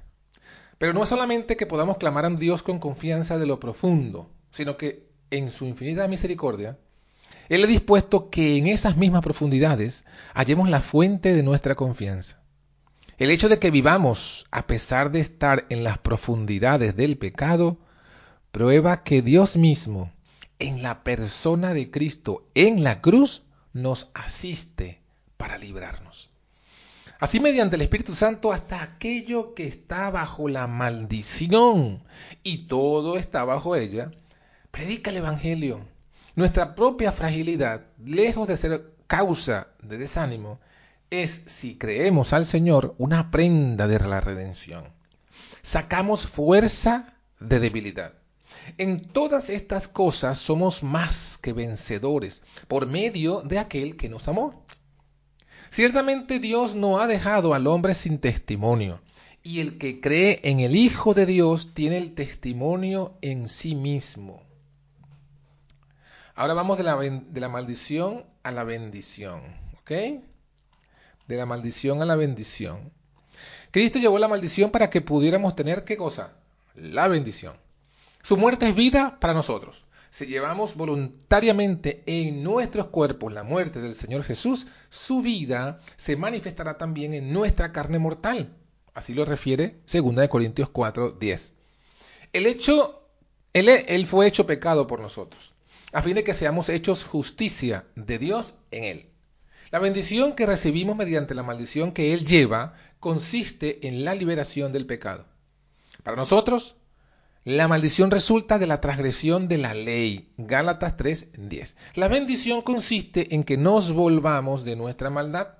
Pero 0.79 0.93
no 0.93 1.03
es 1.03 1.09
solamente 1.09 1.57
que 1.57 1.67
podamos 1.67 1.97
clamar 1.97 2.25
a 2.25 2.29
Dios 2.31 2.63
con 2.63 2.79
confianza 2.79 3.37
de 3.37 3.45
lo 3.45 3.59
profundo, 3.59 4.31
sino 4.49 4.77
que 4.77 5.11
en 5.29 5.51
su 5.51 5.67
infinita 5.67 6.07
misericordia, 6.07 6.79
Él 7.49 7.63
ha 7.63 7.67
dispuesto 7.67 8.31
que 8.31 8.57
en 8.57 8.65
esas 8.65 8.97
mismas 8.97 9.21
profundidades 9.21 10.05
hallemos 10.33 10.71
la 10.71 10.81
fuente 10.81 11.35
de 11.35 11.43
nuestra 11.43 11.75
confianza. 11.75 12.39
El 13.19 13.31
hecho 13.31 13.49
de 13.49 13.59
que 13.59 13.69
vivamos 13.69 14.45
a 14.49 14.65
pesar 14.65 15.11
de 15.11 15.19
estar 15.19 15.65
en 15.67 15.83
las 15.83 15.97
profundidades 15.97 16.95
del 16.95 17.17
pecado 17.17 17.77
prueba 18.53 19.03
que 19.03 19.21
Dios 19.21 19.57
mismo, 19.57 20.13
en 20.57 20.81
la 20.83 21.03
persona 21.03 21.73
de 21.73 21.91
Cristo 21.91 22.47
en 22.55 22.81
la 22.81 23.01
cruz, 23.01 23.43
nos 23.73 24.09
asiste 24.13 25.01
para 25.35 25.57
librarnos. 25.57 26.31
Así 27.19 27.41
mediante 27.41 27.75
el 27.75 27.81
Espíritu 27.81 28.15
Santo 28.15 28.53
hasta 28.53 28.81
aquello 28.81 29.53
que 29.53 29.67
está 29.67 30.09
bajo 30.11 30.47
la 30.47 30.67
maldición 30.67 32.05
y 32.41 32.67
todo 32.67 33.17
está 33.17 33.43
bajo 33.43 33.75
ella, 33.75 34.11
predica 34.71 35.11
el 35.11 35.17
Evangelio. 35.17 35.81
Nuestra 36.35 36.73
propia 36.73 37.11
fragilidad, 37.11 37.81
lejos 38.01 38.47
de 38.47 38.55
ser 38.55 38.93
causa 39.07 39.67
de 39.83 39.97
desánimo, 39.97 40.61
es, 41.09 41.43
si 41.47 41.77
creemos 41.77 42.33
al 42.33 42.45
Señor, 42.45 42.95
una 42.97 43.31
prenda 43.31 43.87
de 43.87 43.99
la 43.99 44.21
redención. 44.21 44.85
Sacamos 45.61 46.25
fuerza 46.27 47.15
de 47.39 47.59
debilidad. 47.59 48.13
En 48.77 49.01
todas 49.01 49.49
estas 49.49 49.87
cosas 49.87 50.37
somos 50.39 50.83
más 50.83 51.37
que 51.37 51.53
vencedores 51.53 52.41
por 52.67 52.87
medio 52.87 53.41
de 53.41 53.59
aquel 53.59 53.97
que 53.97 54.09
nos 54.09 54.27
amó. 54.27 54.65
Ciertamente 55.69 56.39
Dios 56.39 56.75
no 56.75 56.99
ha 56.99 57.07
dejado 57.07 57.53
al 57.53 57.67
hombre 57.67 57.95
sin 57.95 58.19
testimonio, 58.19 59.01
y 59.43 59.59
el 59.59 59.77
que 59.77 60.01
cree 60.01 60.39
en 60.43 60.59
el 60.59 60.75
Hijo 60.75 61.13
de 61.13 61.25
Dios 61.25 61.73
tiene 61.73 61.97
el 61.97 62.13
testimonio 62.15 63.17
en 63.21 63.47
sí 63.47 63.75
mismo. 63.75 64.43
Ahora 66.35 66.53
vamos 66.53 66.77
de 66.77 66.83
la, 66.83 66.95
de 66.97 67.39
la 67.39 67.49
maldición 67.49 68.23
a 68.43 68.51
la 68.51 68.63
bendición, 68.63 69.41
¿ok? 69.81 69.91
De 71.29 71.37
la 71.37 71.45
maldición 71.45 72.01
a 72.01 72.07
la 72.07 72.15
bendición. 72.15 72.91
Cristo 73.69 73.99
llevó 73.99 74.17
la 74.17 74.27
maldición 74.27 74.71
para 74.71 74.89
que 74.89 74.99
pudiéramos 74.99 75.55
tener 75.55 75.83
qué 75.83 75.95
cosa? 75.95 76.33
La 76.73 77.07
bendición. 77.07 77.53
Su 78.23 78.35
muerte 78.35 78.67
es 78.67 78.73
vida 78.73 79.19
para 79.19 79.35
nosotros. 79.35 79.85
Si 80.09 80.25
llevamos 80.25 80.73
voluntariamente 80.73 82.01
en 82.07 82.41
nuestros 82.41 82.87
cuerpos 82.87 83.31
la 83.31 83.43
muerte 83.43 83.79
del 83.79 83.93
Señor 83.93 84.23
Jesús, 84.23 84.65
su 84.89 85.21
vida 85.21 85.81
se 85.97 86.15
manifestará 86.15 86.79
también 86.79 87.13
en 87.13 87.31
nuestra 87.31 87.71
carne 87.71 87.99
mortal. 87.99 88.57
Así 88.95 89.13
lo 89.13 89.23
refiere 89.23 89.81
2 89.85 90.27
Corintios 90.29 90.69
4, 90.69 91.11
10. 91.11 91.53
El 92.33 92.47
hecho, 92.47 93.07
él, 93.53 93.69
él 93.69 94.07
fue 94.07 94.25
hecho 94.25 94.47
pecado 94.47 94.87
por 94.87 94.99
nosotros, 94.99 95.53
a 95.93 96.01
fin 96.01 96.15
de 96.15 96.23
que 96.23 96.33
seamos 96.33 96.69
hechos 96.69 97.05
justicia 97.05 97.85
de 97.95 98.17
Dios 98.17 98.55
en 98.71 98.83
Él. 98.83 99.08
La 99.71 99.77
bendición 99.77 100.33
que 100.33 100.47
recibimos 100.47 100.95
mediante 100.95 101.35
la 101.35 101.43
maldición 101.43 101.91
que 101.91 102.13
Él 102.13 102.25
lleva 102.25 102.73
consiste 102.99 103.87
en 103.87 104.03
la 104.03 104.15
liberación 104.15 104.73
del 104.73 104.87
pecado. 104.87 105.25
Para 106.03 106.17
nosotros, 106.17 106.75
la 107.43 107.67
maldición 107.67 108.09
resulta 108.09 108.57
de 108.57 108.65
la 108.65 108.81
transgresión 108.81 109.47
de 109.47 109.59
la 109.59 109.75
ley. 109.75 110.33
Gálatas 110.37 110.97
3:10. 110.97 111.75
La 111.93 112.07
bendición 112.07 112.63
consiste 112.63 113.35
en 113.35 113.43
que 113.43 113.57
nos 113.57 113.91
volvamos 113.91 114.65
de 114.65 114.75
nuestra 114.75 115.11
maldad. 115.11 115.59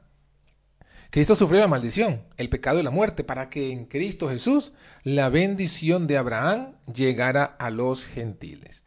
Cristo 1.11 1.35
sufrió 1.35 1.59
la 1.59 1.67
maldición, 1.67 2.23
el 2.37 2.49
pecado 2.49 2.79
y 2.79 2.83
la 2.83 2.91
muerte, 2.91 3.23
para 3.23 3.49
que 3.49 3.71
en 3.71 3.85
Cristo 3.85 4.27
Jesús 4.27 4.73
la 5.03 5.29
bendición 5.29 6.07
de 6.07 6.17
Abraham 6.17 6.75
llegara 6.91 7.43
a 7.45 7.69
los 7.69 8.05
gentiles. 8.05 8.83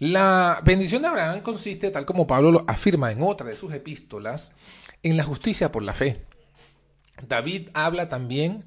La 0.00 0.62
bendición 0.64 1.02
de 1.02 1.08
Abraham 1.08 1.42
consiste, 1.42 1.90
tal 1.90 2.06
como 2.06 2.26
Pablo 2.26 2.50
lo 2.50 2.64
afirma 2.66 3.12
en 3.12 3.22
otra 3.22 3.48
de 3.48 3.56
sus 3.56 3.74
epístolas, 3.74 4.52
en 5.02 5.18
la 5.18 5.24
justicia 5.24 5.70
por 5.70 5.82
la 5.82 5.92
fe. 5.92 6.24
David 7.28 7.68
habla 7.74 8.08
también 8.08 8.64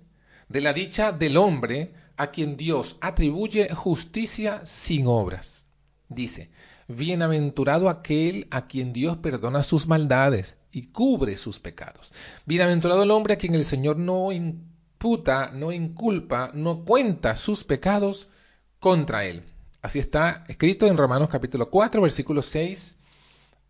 de 0.48 0.62
la 0.62 0.74
dicha 0.74 1.12
del 1.12 1.38
hombre 1.38 1.96
a 2.18 2.28
quien 2.30 2.56
Dios 2.56 2.98
atribuye 3.02 3.74
justicia 3.74 4.64
sin 4.64 5.08
obras. 5.08 5.66
Dice, 6.08 6.52
Bienaventurado 6.88 7.90
aquel 7.90 8.48
a 8.52 8.68
quien 8.68 8.94
Dios 8.94 9.18
perdona 9.18 9.64
sus 9.64 9.88
maldades 9.88 10.60
y 10.72 10.92
cubre 10.92 11.36
sus 11.36 11.60
pecados. 11.60 12.14
Bienaventurado 12.46 13.02
el 13.02 13.10
hombre 13.10 13.34
a 13.34 13.38
quien 13.38 13.56
el 13.56 13.66
Señor 13.66 13.98
no 13.98 14.32
imputa, 14.32 15.50
no 15.52 15.72
inculpa, 15.72 16.52
no 16.54 16.86
cuenta 16.86 17.38
sus 17.38 17.64
pecados 17.64 18.30
contra 18.78 19.26
él. 19.26 19.53
Así 19.84 20.00
está 20.00 20.46
escrito 20.48 20.88
en 20.88 20.98
Romanos 20.98 21.28
capítulo 21.30 21.70
4, 21.70 22.02
versículos 22.02 22.46
6 22.46 22.96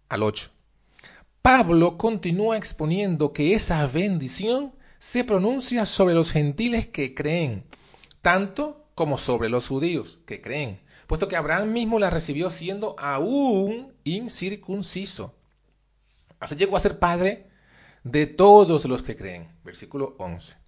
al 0.10 0.22
8. 0.22 0.52
Pablo 1.42 1.98
continúa 1.98 2.56
exponiendo 2.56 3.34
que 3.34 3.56
esa 3.56 3.88
bendición 3.88 4.76
se 5.00 5.24
pronuncia 5.24 5.88
sobre 5.88 6.14
los 6.14 6.32
gentiles 6.32 6.86
que 6.86 7.16
creen 7.16 7.64
tanto 8.22 8.86
como 8.94 9.18
sobre 9.18 9.50
los 9.50 9.68
judíos 9.68 10.20
que 10.28 10.40
creen, 10.40 10.80
puesto 11.08 11.28
que 11.28 11.36
Abraham 11.36 11.74
mismo 11.74 11.98
la 11.98 12.12
recibió 12.12 12.52
siendo 12.52 12.96
aún 13.00 13.92
incircunciso. 14.04 15.34
Así 16.40 16.56
llegó 16.56 16.78
a 16.78 16.82
ser 16.82 17.00
padre 17.00 17.48
de 18.04 18.28
todos 18.28 18.86
los 18.86 19.02
que 19.02 19.18
creen. 19.18 19.48
Versículo 19.64 20.16
11. 20.20 20.63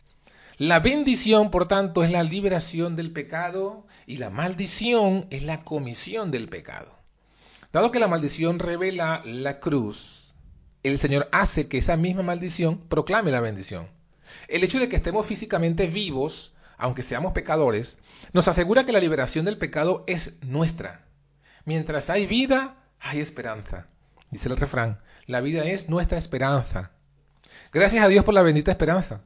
La 0.57 0.79
bendición, 0.79 1.51
por 1.51 1.67
tanto, 1.67 2.03
es 2.03 2.11
la 2.11 2.23
liberación 2.23 2.95
del 2.95 3.11
pecado 3.11 3.85
y 4.05 4.17
la 4.17 4.29
maldición 4.29 5.27
es 5.29 5.43
la 5.43 5.63
comisión 5.63 6.31
del 6.31 6.47
pecado. 6.47 6.95
Dado 7.73 7.91
que 7.91 7.99
la 7.99 8.07
maldición 8.07 8.59
revela 8.59 9.21
la 9.25 9.59
cruz, 9.59 10.33
el 10.83 10.97
Señor 10.97 11.27
hace 11.31 11.67
que 11.67 11.79
esa 11.79 11.97
misma 11.97 12.23
maldición 12.23 12.79
proclame 12.87 13.31
la 13.31 13.41
bendición. 13.41 13.89
El 14.47 14.63
hecho 14.63 14.79
de 14.79 14.87
que 14.87 14.95
estemos 14.95 15.25
físicamente 15.25 15.87
vivos 15.87 16.55
aunque 16.77 17.03
seamos 17.03 17.33
pecadores, 17.33 17.97
nos 18.33 18.47
asegura 18.47 18.85
que 18.85 18.91
la 18.91 18.99
liberación 18.99 19.45
del 19.45 19.57
pecado 19.57 20.03
es 20.07 20.33
nuestra. 20.41 21.05
Mientras 21.63 22.09
hay 22.09 22.25
vida, 22.25 22.83
hay 22.99 23.19
esperanza. 23.19 23.87
Dice 24.31 24.49
el 24.49 24.57
refrán, 24.57 25.01
la 25.25 25.41
vida 25.41 25.63
es 25.65 25.89
nuestra 25.89 26.17
esperanza. 26.17 26.91
Gracias 27.71 28.03
a 28.03 28.07
Dios 28.07 28.25
por 28.25 28.33
la 28.33 28.41
bendita 28.41 28.71
esperanza. 28.71 29.21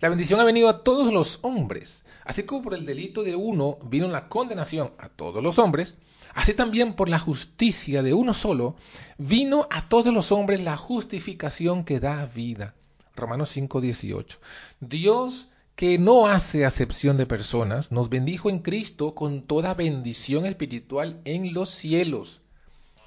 La 0.00 0.10
bendición 0.10 0.40
ha 0.40 0.44
venido 0.44 0.68
a 0.68 0.84
todos 0.84 1.12
los 1.12 1.38
hombres. 1.42 2.04
Así 2.24 2.42
como 2.42 2.62
por 2.62 2.74
el 2.74 2.84
delito 2.84 3.22
de 3.22 3.34
uno 3.34 3.78
vino 3.82 4.08
la 4.08 4.28
condenación 4.28 4.92
a 4.98 5.08
todos 5.08 5.42
los 5.42 5.58
hombres, 5.58 5.96
así 6.34 6.52
también 6.52 6.94
por 6.94 7.08
la 7.08 7.18
justicia 7.18 8.02
de 8.02 8.12
uno 8.12 8.34
solo 8.34 8.76
vino 9.16 9.66
a 9.70 9.88
todos 9.88 10.12
los 10.12 10.32
hombres 10.32 10.60
la 10.60 10.76
justificación 10.76 11.84
que 11.84 12.00
da 12.00 12.26
vida. 12.26 12.74
Romanos 13.14 13.56
5:18. 13.56 14.38
Dios 14.80 15.48
que 15.76 15.98
no 15.98 16.26
hace 16.26 16.64
acepción 16.64 17.16
de 17.18 17.26
personas, 17.26 17.92
nos 17.92 18.08
bendijo 18.08 18.48
en 18.48 18.60
Cristo 18.60 19.14
con 19.14 19.42
toda 19.42 19.74
bendición 19.74 20.46
espiritual 20.46 21.20
en 21.24 21.52
los 21.52 21.68
cielos. 21.70 22.42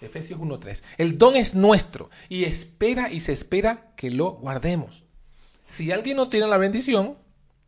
Efesios 0.01 0.39
1.3. 0.39 0.83
El 0.97 1.17
don 1.17 1.35
es 1.35 1.55
nuestro 1.55 2.09
y 2.29 2.45
espera 2.45 3.11
y 3.11 3.19
se 3.19 3.33
espera 3.33 3.91
que 3.95 4.11
lo 4.11 4.33
guardemos. 4.33 5.03
Si 5.69 5.91
alguien 5.91 6.17
no 6.17 6.29
tiene 6.29 6.47
la 6.47 6.57
bendición, 6.57 7.15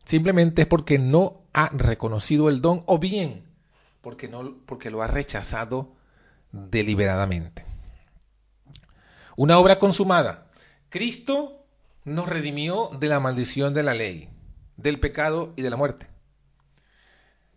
simplemente 0.04 0.62
es 0.62 0.68
porque 0.68 0.98
no 0.98 1.42
ha 1.52 1.68
reconocido 1.68 2.48
el 2.48 2.60
don 2.60 2.82
o 2.86 2.98
bien 2.98 3.52
porque, 4.02 4.28
no, 4.28 4.56
porque 4.66 4.90
lo 4.90 5.02
ha 5.02 5.06
rechazado 5.06 5.94
deliberadamente. 6.50 7.64
Una 9.36 9.58
obra 9.58 9.78
consumada. 9.78 10.50
Cristo 10.90 11.64
nos 12.04 12.28
redimió 12.28 12.90
de 12.98 13.08
la 13.08 13.20
maldición 13.20 13.72
de 13.72 13.82
la 13.82 13.94
ley 13.94 14.28
del 14.76 15.00
pecado 15.00 15.54
y 15.56 15.62
de 15.62 15.70
la 15.70 15.76
muerte. 15.76 16.08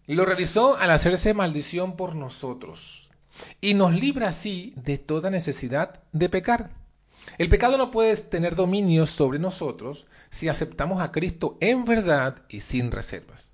Lo 0.05 0.23
realizó 0.23 0.77
al 0.77 0.91
hacerse 0.91 1.33
maldición 1.33 1.97
por 1.97 2.15
nosotros 2.15 3.11
y 3.59 3.73
nos 3.73 3.93
libra 3.93 4.29
así 4.29 4.73
de 4.77 4.99
toda 4.99 5.31
necesidad 5.31 6.03
de 6.13 6.29
pecar. 6.29 6.84
El 7.37 7.49
pecado 7.49 7.77
no 7.77 7.91
puede 7.91 8.15
tener 8.17 8.55
dominio 8.55 9.05
sobre 9.05 9.39
nosotros 9.39 10.07
si 10.29 10.47
aceptamos 10.47 11.01
a 11.01 11.11
Cristo 11.11 11.57
en 11.59 11.85
verdad 11.85 12.43
y 12.49 12.61
sin 12.61 12.91
reservas. 12.91 13.51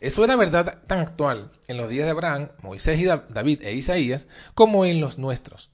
Eso 0.00 0.24
era 0.24 0.36
verdad 0.36 0.82
tan 0.86 0.98
actual 0.98 1.52
en 1.68 1.76
los 1.76 1.88
días 1.88 2.06
de 2.06 2.10
Abraham, 2.10 2.48
Moisés 2.60 2.98
y 2.98 3.04
David 3.04 3.62
e 3.62 3.74
Isaías 3.74 4.26
como 4.54 4.84
en 4.84 5.00
los 5.00 5.18
nuestros. 5.18 5.70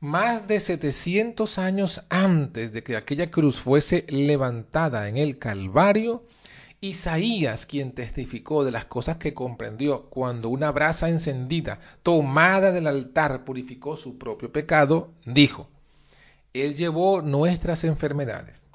Más 0.00 0.48
de 0.48 0.60
700 0.60 1.58
años 1.58 2.04
antes 2.08 2.72
de 2.72 2.82
que 2.82 2.96
aquella 2.96 3.30
cruz 3.30 3.60
fuese 3.60 4.06
levantada 4.08 5.08
en 5.08 5.18
el 5.18 5.38
Calvario, 5.38 6.24
Isaías, 6.80 7.66
quien 7.66 7.92
testificó 7.92 8.64
de 8.64 8.70
las 8.70 8.84
cosas 8.84 9.16
que 9.16 9.34
comprendió 9.34 10.08
cuando 10.10 10.48
una 10.48 10.70
brasa 10.70 11.08
encendida 11.08 11.80
tomada 12.02 12.72
del 12.72 12.86
altar 12.86 13.44
purificó 13.44 13.96
su 13.96 14.18
propio 14.18 14.52
pecado, 14.52 15.14
dijo, 15.24 15.70
Él 16.62 16.76
llevó 16.76 17.22
nuestras 17.22 17.84
enfermedades 17.84 18.66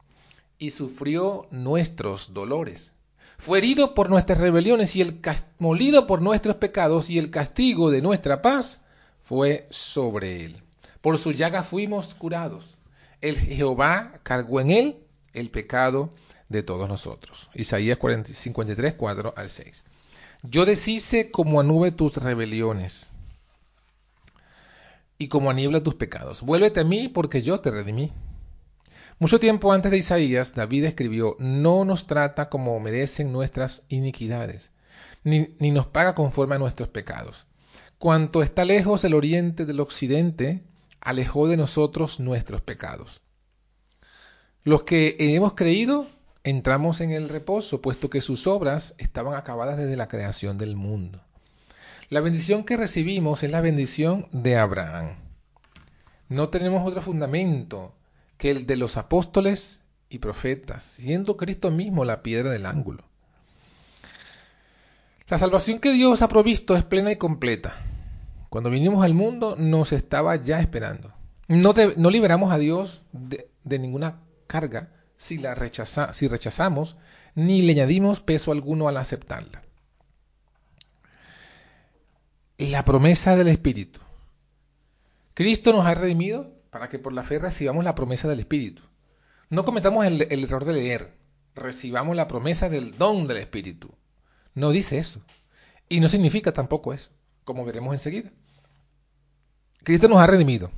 y 0.58 0.72
sufrió 0.72 1.48
nuestros 1.52 2.34
dolores. 2.34 2.94
Fue 3.38 3.58
herido 3.58 3.94
por 3.96 4.10
nuestras 4.10 4.40
rebeliones 4.40 4.96
y 4.96 5.02
el 5.02 5.20
molido 5.58 6.06
por 6.06 6.22
nuestros 6.22 6.58
pecados 6.58 7.10
y 7.10 7.18
el 7.18 7.32
castigo 7.32 7.90
de 7.90 8.02
nuestra 8.02 8.42
paz 8.42 8.82
fue 9.24 9.68
sobre 9.72 10.46
él. 10.46 10.62
Por 11.02 11.18
su 11.18 11.32
llaga 11.32 11.64
fuimos 11.64 12.14
curados. 12.14 12.78
El 13.22 13.38
Jehová 13.38 14.20
cargó 14.24 14.60
en 14.62 14.72
él 14.72 14.98
el 15.34 15.50
pecado 15.50 16.14
de 16.50 16.64
todos 16.64 16.88
nosotros. 16.88 17.50
Isaías 17.54 17.98
53, 18.26 18.94
4 18.96 19.34
al 19.36 19.50
6. 19.50 19.84
Yo 20.44 20.66
deshice 20.66 21.32
como 21.32 21.60
a 21.60 21.64
nube 21.64 21.92
tus 21.92 22.18
rebeliones 22.18 23.11
y 25.22 25.28
como 25.28 25.54
niebla 25.54 25.84
tus 25.84 25.94
pecados. 25.94 26.42
Vuélvete 26.42 26.80
a 26.80 26.84
mí 26.84 27.08
porque 27.08 27.44
yo 27.44 27.60
te 27.60 27.70
redimí. 27.70 28.12
Mucho 29.20 29.40
tiempo 29.40 29.72
antes 29.72 29.92
de 29.92 30.00
Isaías, 30.00 30.56
David 30.56 30.86
escribió, 30.86 31.36
no 31.38 31.86
nos 31.86 32.08
trata 32.08 32.50
como 32.50 32.80
merecen 32.80 33.32
nuestras 33.32 33.84
iniquidades, 33.88 34.72
ni, 35.24 35.56
ni 35.60 35.70
nos 35.70 35.86
paga 35.86 36.16
conforme 36.16 36.56
a 36.56 36.58
nuestros 36.58 36.90
pecados. 36.90 37.46
Cuanto 38.00 38.42
está 38.42 38.66
lejos 38.66 39.04
el 39.04 39.14
oriente 39.14 39.68
del 39.68 39.80
occidente, 39.80 40.64
alejó 41.02 41.48
de 41.48 41.56
nosotros 41.56 42.20
nuestros 42.20 42.62
pecados. 42.62 43.22
Los 44.64 44.84
que 44.84 45.18
hemos 45.20 45.54
creído 45.54 46.08
entramos 46.44 47.00
en 47.00 47.12
el 47.12 47.30
reposo, 47.30 47.80
puesto 47.80 48.10
que 48.10 48.22
sus 48.22 48.48
obras 48.48 48.96
estaban 48.98 49.36
acabadas 49.36 49.78
desde 49.78 49.98
la 49.98 50.08
creación 50.08 50.58
del 50.58 50.76
mundo. 50.76 51.22
La 52.12 52.20
bendición 52.20 52.66
que 52.66 52.76
recibimos 52.76 53.42
es 53.42 53.50
la 53.52 53.62
bendición 53.62 54.28
de 54.34 54.58
Abraham. 54.58 55.16
No 56.28 56.50
tenemos 56.50 56.86
otro 56.86 57.02
fundamento 57.02 57.96
que 58.38 58.52
el 58.52 58.68
de 58.68 58.76
los 58.76 58.98
apóstoles 58.98 59.80
y 60.10 60.20
profetas, 60.20 60.84
siendo 60.84 61.38
Cristo 61.38 61.72
mismo 61.72 62.04
la 62.04 62.22
piedra 62.22 62.52
del 62.52 62.66
ángulo. 62.66 63.06
La 65.30 65.40
salvación 65.40 65.80
que 65.80 65.94
Dios 65.94 66.22
ha 66.22 66.28
provisto 66.28 66.76
es 66.76 66.84
plena 66.84 67.14
y 67.14 67.16
completa. 67.16 67.78
Cuando 68.50 68.70
vinimos 68.70 69.06
al 69.06 69.14
mundo 69.14 69.56
nos 69.58 69.94
estaba 69.94 70.36
ya 70.36 70.60
esperando. 70.60 71.14
No, 71.48 71.74
no 71.96 72.10
liberamos 72.10 72.52
a 72.52 72.58
Dios 72.58 73.06
de, 73.14 73.50
de 73.64 73.80
ninguna 73.80 74.20
carga 74.48 74.92
si, 75.16 75.38
la 75.38 75.56
rechaza, 75.56 76.12
si 76.12 76.28
rechazamos, 76.28 76.98
ni 77.36 77.62
le 77.62 77.72
añadimos 77.72 78.20
peso 78.20 78.52
alguno 78.52 78.90
al 78.90 78.98
aceptarla. 78.98 79.62
La 82.70 82.86
promesa 82.86 83.36
del 83.36 83.48
Espíritu. 83.48 84.02
Cristo 85.34 85.74
nos 85.74 85.88
ha 85.88 85.96
redimido 85.96 86.62
para 86.70 86.90
que 86.90 87.00
por 87.00 87.12
la 87.12 87.24
fe 87.24 87.40
recibamos 87.40 87.84
la 87.84 87.96
promesa 87.96 88.28
del 88.28 88.40
Espíritu. 88.40 88.84
No 89.50 89.66
cometamos 89.66 90.06
el, 90.06 90.22
error 90.30 90.64
de 90.66 90.74
leer, 90.74 91.18
recibamos 91.56 92.16
la 92.16 92.28
promesa 92.28 92.70
del 92.70 93.00
don 93.00 93.26
del 93.26 93.38
Espíritu. 93.38 93.96
No 94.54 94.70
dice 94.70 95.00
eso. 95.00 95.24
Y 95.90 96.02
no 96.02 96.08
significa 96.08 96.52
tampoco 96.52 96.94
eso, 96.94 97.10
como 97.46 97.66
veremos 97.66 97.94
enseguida. 97.94 98.32
Cristo 99.82 100.08
nos 100.08 100.22
ha 100.22 100.28
redimido. 100.28 100.70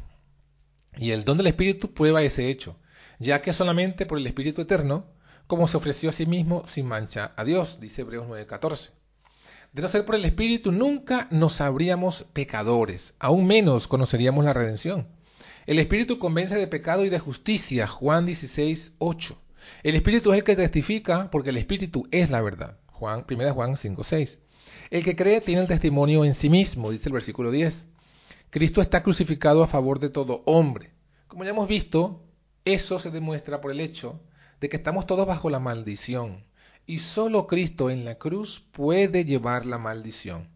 Y 0.95 1.11
el 1.11 1.25
don 1.25 1.35
del 1.35 1.47
Espíritu 1.47 1.93
prueba 1.93 2.23
ese 2.23 2.49
hecho, 2.49 2.79
ya 3.19 3.41
que 3.41 3.51
solamente 3.51 4.05
por 4.05 4.19
el 4.19 4.27
Espíritu 4.27 4.61
Eterno, 4.61 5.07
como 5.47 5.67
se 5.67 5.75
ofreció 5.75 6.11
a 6.11 6.13
sí 6.13 6.27
mismo 6.27 6.65
sin 6.65 6.85
mancha 6.85 7.33
a 7.35 7.43
Dios, 7.43 7.81
dice 7.81 8.03
Hebreos 8.03 8.25
9:14. 8.29 9.02
De 9.73 9.81
no 9.81 9.87
ser 9.87 10.05
por 10.05 10.13
el 10.13 10.23
Espíritu, 10.23 10.71
nunca 10.71 11.27
nos 11.31 11.53
sabríamos 11.53 12.27
pecadores, 12.31 13.15
aún 13.17 13.47
menos 13.47 13.87
conoceríamos 13.87 14.45
la 14.45 14.53
redención. 14.53 15.07
El 15.65 15.79
Espíritu 15.79 16.19
convence 16.19 16.55
de 16.55 16.67
pecado 16.67 17.05
y 17.05 17.09
de 17.09 17.17
justicia, 17.17 17.87
Juan 17.87 18.27
16:8. 18.27 19.35
El 19.81 19.95
Espíritu 19.95 20.31
es 20.31 20.37
el 20.37 20.43
que 20.43 20.55
testifica, 20.55 21.31
porque 21.31 21.49
el 21.49 21.57
Espíritu 21.57 22.07
es 22.11 22.29
la 22.29 22.43
verdad. 22.43 22.77
Juan, 22.85 23.25
1 23.25 23.51
Juan 23.55 23.75
5:6. 23.75 24.41
El 24.91 25.03
que 25.03 25.15
cree 25.15 25.41
tiene 25.41 25.61
el 25.61 25.67
testimonio 25.67 26.23
en 26.23 26.35
sí 26.35 26.51
mismo, 26.51 26.91
dice 26.91 27.09
el 27.09 27.13
versículo 27.13 27.49
10. 27.49 27.87
Cristo 28.51 28.79
está 28.79 29.01
crucificado 29.01 29.63
a 29.63 29.67
favor 29.67 29.99
de 29.99 30.09
todo 30.09 30.43
hombre. 30.45 30.93
Como 31.25 31.45
ya 31.45 31.49
hemos 31.49 31.67
visto, 31.67 32.21
eso 32.63 32.99
se 32.99 33.09
demuestra 33.09 33.59
por 33.59 33.71
el 33.71 33.79
hecho 33.79 34.21
de 34.61 34.69
que 34.69 34.77
estamos 34.77 35.07
todos 35.07 35.25
bajo 35.25 35.49
la 35.49 35.59
maldición 35.59 36.45
y 36.85 36.99
solo 36.99 37.47
Cristo 37.47 37.89
en 37.89 38.05
la 38.05 38.15
cruz 38.15 38.59
puede 38.71 39.25
llevar 39.25 39.65
la 39.65 39.77
maldición. 39.77 40.49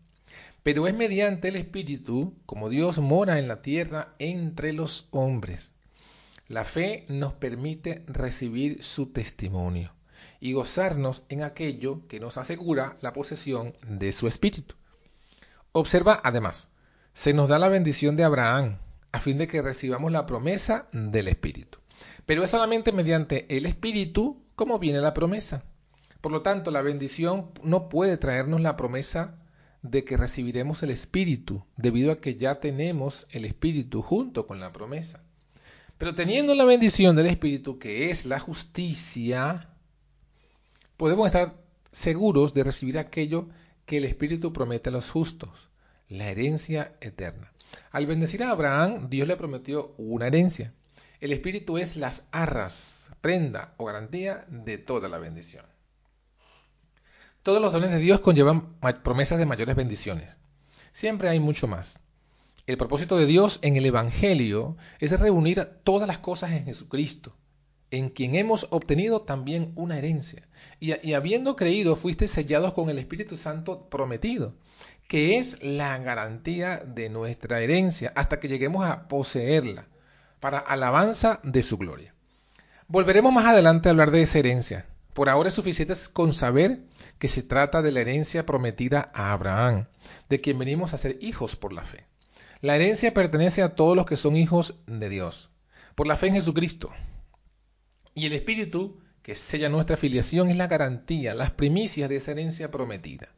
Pero 0.63 0.87
es 0.87 0.93
mediante 0.93 1.47
el 1.47 1.55
Espíritu 1.55 2.35
como 2.45 2.69
Dios 2.69 2.97
mora 2.97 3.39
en 3.39 3.47
la 3.47 3.61
tierra 3.61 4.15
entre 4.19 4.73
los 4.73 5.07
hombres. 5.11 5.73
La 6.47 6.65
fe 6.65 7.05
nos 7.09 7.33
permite 7.33 8.03
recibir 8.07 8.83
su 8.83 9.07
testimonio 9.07 9.93
y 10.39 10.53
gozarnos 10.53 11.23
en 11.29 11.43
aquello 11.43 12.07
que 12.07 12.19
nos 12.19 12.37
asegura 12.37 12.97
la 13.01 13.13
posesión 13.13 13.75
de 13.87 14.11
su 14.11 14.27
Espíritu. 14.27 14.75
Observa 15.71 16.19
además, 16.23 16.69
se 17.13 17.33
nos 17.33 17.47
da 17.49 17.59
la 17.59 17.69
bendición 17.69 18.15
de 18.15 18.23
Abraham 18.23 18.79
a 19.11 19.19
fin 19.19 19.37
de 19.37 19.47
que 19.47 19.61
recibamos 19.61 20.11
la 20.11 20.25
promesa 20.25 20.87
del 20.91 21.27
Espíritu. 21.27 21.79
Pero 22.25 22.43
es 22.43 22.51
solamente 22.51 22.91
mediante 22.91 23.45
el 23.55 23.65
Espíritu 23.65 24.43
como 24.55 24.79
viene 24.79 24.99
la 24.99 25.13
promesa. 25.13 25.63
Por 26.27 26.33
lo 26.33 26.41
tanto, 26.41 26.71
la 26.71 26.81
bendición 26.81 27.51
no 27.63 27.87
puede 27.87 28.17
traernos 28.17 28.59
la 28.59 28.75
promesa 28.75 29.39
de 29.81 30.03
que 30.03 30.17
recibiremos 30.17 30.83
el 30.83 30.91
Espíritu, 30.91 31.63
debido 31.77 32.11
a 32.11 32.19
que 32.19 32.35
ya 32.35 32.59
tenemos 32.59 33.27
el 33.31 33.45
Espíritu 33.45 34.01
junto 34.01 34.45
con 34.45 34.59
la 34.59 34.73
promesa. 34.73 35.23
Pero 35.97 36.15
teniendo 36.15 36.53
la 36.53 36.65
bendición 36.65 37.15
del 37.15 37.27
Espíritu, 37.27 37.79
que 37.79 38.09
es 38.11 38.25
la 38.25 38.41
justicia, 38.41 39.69
podemos 40.97 41.27
estar 41.27 41.55
seguros 41.93 42.53
de 42.53 42.65
recibir 42.65 42.99
aquello 42.99 43.47
que 43.85 43.95
el 43.95 44.03
Espíritu 44.03 44.51
promete 44.51 44.89
a 44.89 44.91
los 44.91 45.09
justos, 45.09 45.69
la 46.09 46.29
herencia 46.29 46.97
eterna. 46.99 47.53
Al 47.89 48.05
bendecir 48.05 48.43
a 48.43 48.51
Abraham, 48.51 49.09
Dios 49.09 49.29
le 49.29 49.37
prometió 49.37 49.95
una 49.97 50.27
herencia. 50.27 50.73
El 51.21 51.31
Espíritu 51.31 51.77
es 51.77 51.95
las 51.95 52.27
arras, 52.33 53.09
prenda 53.21 53.75
o 53.77 53.85
garantía 53.85 54.43
de 54.49 54.77
toda 54.77 55.07
la 55.07 55.19
bendición. 55.19 55.63
Todos 57.47 57.61
los 57.61 57.71
dones 57.71 57.91
de 57.91 57.99
Dios 57.99 58.19
conllevan 58.19 58.73
promesas 59.03 59.37
de 59.37 59.45
mayores 59.45 59.77
bendiciones. 59.77 60.37
Siempre 60.91 61.29
hay 61.29 61.39
mucho 61.39 61.65
más. 61.65 62.01
El 62.65 62.77
propósito 62.77 63.15
de 63.15 63.25
Dios 63.25 63.59
en 63.61 63.77
el 63.77 63.85
Evangelio 63.85 64.75
es 64.99 65.17
reunir 65.17 65.63
todas 65.85 66.09
las 66.09 66.17
cosas 66.17 66.51
en 66.51 66.65
Jesucristo, 66.65 67.37
en 67.89 68.09
quien 68.09 68.35
hemos 68.35 68.67
obtenido 68.69 69.21
también 69.21 69.71
una 69.77 69.97
herencia. 69.97 70.49
Y, 70.81 71.13
habiendo 71.13 71.55
creído, 71.55 71.95
fuiste 71.95 72.27
sellados 72.27 72.73
con 72.73 72.89
el 72.89 72.99
Espíritu 72.99 73.37
Santo 73.37 73.87
prometido, 73.89 74.53
que 75.07 75.37
es 75.37 75.63
la 75.63 75.97
garantía 75.99 76.79
de 76.79 77.07
nuestra 77.07 77.61
herencia, 77.61 78.11
hasta 78.17 78.41
que 78.41 78.49
lleguemos 78.49 78.85
a 78.85 79.07
poseerla 79.07 79.87
para 80.41 80.59
alabanza 80.59 81.39
de 81.43 81.63
su 81.63 81.77
gloria. 81.77 82.13
Volveremos 82.89 83.31
más 83.31 83.45
adelante 83.45 83.87
a 83.87 83.91
hablar 83.91 84.11
de 84.11 84.23
esa 84.23 84.37
herencia. 84.39 84.85
Por 85.17 85.29
ahora 85.29 85.49
es 85.49 85.55
suficiente 85.55 85.95
con 86.13 86.35
saber 86.35 86.83
que 87.17 87.27
se 87.27 87.41
trata 87.41 87.81
de 87.81 87.91
la 87.91 88.01
herencia 88.01 88.45
prometida 88.45 89.09
a 89.15 89.33
Abraham, 89.33 89.87
de 90.29 90.41
quien 90.41 90.59
venimos 90.59 90.93
a 90.93 90.99
ser 90.99 91.17
hijos 91.21 91.55
por 91.55 91.73
la 91.73 91.83
fe. 91.83 92.05
La 92.61 92.75
herencia 92.75 93.15
pertenece 93.15 93.63
a 93.63 93.73
todos 93.73 93.95
los 93.95 94.05
que 94.05 94.15
son 94.15 94.35
hijos 94.35 94.75
de 94.85 95.09
Dios, 95.09 95.49
por 95.95 96.05
la 96.05 96.17
fe 96.17 96.27
en 96.27 96.35
Jesucristo. 96.35 96.91
Y 98.13 98.27
el 98.27 98.33
Espíritu 98.33 98.99
que 99.23 99.33
sella 99.33 99.69
nuestra 99.69 99.97
filiación 99.97 100.51
es 100.51 100.55
la 100.55 100.67
garantía, 100.67 101.33
las 101.33 101.49
primicias 101.49 102.09
de 102.09 102.17
esa 102.17 102.33
herencia 102.33 102.69
prometida. 102.69 103.29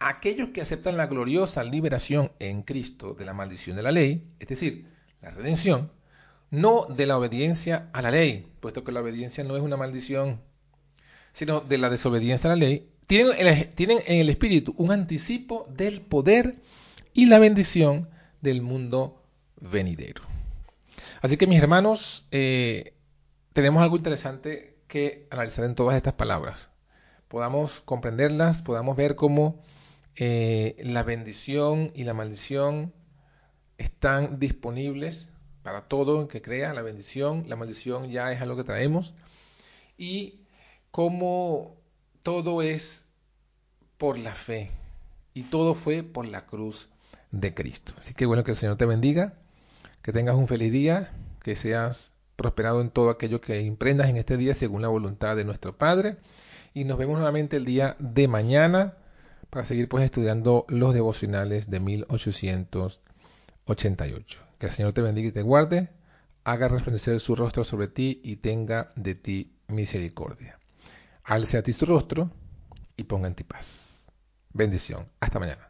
Aquellos 0.00 0.48
que 0.48 0.62
aceptan 0.62 0.96
la 0.96 1.06
gloriosa 1.06 1.62
liberación 1.62 2.32
en 2.40 2.62
Cristo 2.64 3.14
de 3.14 3.24
la 3.24 3.32
maldición 3.32 3.76
de 3.76 3.84
la 3.84 3.92
ley, 3.92 4.28
es 4.40 4.48
decir, 4.48 4.88
la 5.22 5.30
redención, 5.30 5.92
no 6.50 6.86
de 6.86 7.06
la 7.06 7.16
obediencia 7.16 7.90
a 7.92 8.02
la 8.02 8.10
ley, 8.10 8.52
puesto 8.58 8.82
que 8.82 8.90
la 8.90 9.02
obediencia 9.02 9.44
no 9.44 9.56
es 9.56 9.62
una 9.62 9.76
maldición, 9.76 10.47
sino 11.38 11.60
de 11.60 11.78
la 11.78 11.88
desobediencia 11.88 12.50
a 12.50 12.56
la 12.56 12.58
ley, 12.58 12.90
tienen, 13.06 13.70
tienen 13.76 13.98
en 14.08 14.18
el 14.18 14.28
Espíritu 14.28 14.74
un 14.76 14.90
anticipo 14.90 15.68
del 15.70 16.00
poder 16.00 16.56
y 17.12 17.26
la 17.26 17.38
bendición 17.38 18.08
del 18.40 18.60
mundo 18.60 19.22
venidero. 19.60 20.24
Así 21.22 21.36
que 21.36 21.46
mis 21.46 21.60
hermanos, 21.60 22.26
eh, 22.32 22.94
tenemos 23.52 23.84
algo 23.84 23.96
interesante 23.96 24.78
que 24.88 25.28
analizar 25.30 25.64
en 25.64 25.76
todas 25.76 25.96
estas 25.96 26.14
palabras. 26.14 26.70
Podamos 27.28 27.82
comprenderlas, 27.82 28.62
podamos 28.62 28.96
ver 28.96 29.14
cómo 29.14 29.62
eh, 30.16 30.74
la 30.80 31.04
bendición 31.04 31.92
y 31.94 32.02
la 32.02 32.14
maldición 32.14 32.92
están 33.76 34.40
disponibles 34.40 35.28
para 35.62 35.82
todo 35.82 36.20
el 36.22 36.26
que 36.26 36.42
crea 36.42 36.74
la 36.74 36.82
bendición. 36.82 37.44
La 37.46 37.54
maldición 37.54 38.10
ya 38.10 38.32
es 38.32 38.42
algo 38.42 38.56
que 38.56 38.64
traemos. 38.64 39.14
Y 39.96 40.40
cómo 40.90 41.76
todo 42.22 42.62
es 42.62 43.08
por 43.96 44.18
la 44.18 44.34
fe. 44.34 44.70
Y 45.34 45.44
todo 45.44 45.74
fue 45.74 46.02
por 46.02 46.26
la 46.26 46.46
cruz 46.46 46.88
de 47.30 47.54
Cristo. 47.54 47.92
Así 47.98 48.14
que 48.14 48.26
bueno, 48.26 48.42
que 48.44 48.52
el 48.52 48.56
Señor 48.56 48.76
te 48.76 48.86
bendiga. 48.86 49.34
Que 50.02 50.12
tengas 50.12 50.36
un 50.36 50.48
feliz 50.48 50.72
día. 50.72 51.12
Que 51.42 51.56
seas 51.56 52.12
prosperado 52.36 52.80
en 52.80 52.90
todo 52.90 53.10
aquello 53.10 53.40
que 53.40 53.60
emprendas 53.60 54.08
en 54.08 54.16
este 54.16 54.36
día 54.36 54.54
según 54.54 54.82
la 54.82 54.88
voluntad 54.88 55.36
de 55.36 55.44
nuestro 55.44 55.76
Padre. 55.76 56.16
Y 56.74 56.84
nos 56.84 56.98
vemos 56.98 57.16
nuevamente 57.16 57.56
el 57.56 57.64
día 57.64 57.96
de 57.98 58.28
mañana 58.28 58.94
para 59.50 59.64
seguir 59.64 59.88
pues 59.88 60.04
estudiando 60.04 60.64
los 60.68 60.94
devocionales 60.94 61.68
de 61.70 61.80
1888. 61.80 64.40
Que 64.58 64.66
el 64.66 64.72
Señor 64.72 64.92
te 64.92 65.02
bendiga 65.02 65.28
y 65.28 65.32
te 65.32 65.42
guarde, 65.42 65.90
haga 66.44 66.68
resplandecer 66.68 67.18
su 67.20 67.36
rostro 67.36 67.64
sobre 67.64 67.88
ti 67.88 68.20
y 68.22 68.36
tenga 68.36 68.92
de 68.96 69.14
ti 69.14 69.54
misericordia. 69.68 70.57
Alce 71.28 71.58
a 71.58 71.62
ti 71.62 71.74
su 71.74 71.84
rostro 71.84 72.30
y 72.96 73.04
ponga 73.04 73.28
en 73.28 73.34
ti 73.34 73.44
paz. 73.44 74.06
Bendición. 74.54 75.12
Hasta 75.20 75.38
mañana. 75.38 75.67